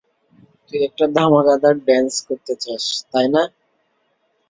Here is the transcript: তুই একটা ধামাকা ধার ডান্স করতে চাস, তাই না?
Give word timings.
তুই 0.67 0.79
একটা 0.87 1.05
ধামাকা 1.15 1.55
ধার 1.63 1.75
ডান্স 1.87 2.13
করতে 2.27 2.53
চাস, 2.63 2.83
তাই 3.11 3.27
না? 3.33 3.41